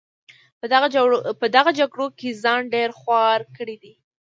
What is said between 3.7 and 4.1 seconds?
دی.